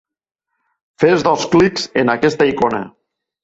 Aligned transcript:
Fes 1.03 1.27
dos 1.29 1.45
clics 1.53 1.87
en 2.05 2.13
aquesta 2.17 2.51
icona. 2.57 2.85